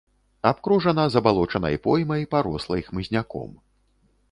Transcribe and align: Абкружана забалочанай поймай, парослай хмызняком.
Абкружана 0.51 1.03
забалочанай 1.15 1.77
поймай, 1.85 2.25
парослай 2.33 2.81
хмызняком. 2.91 3.49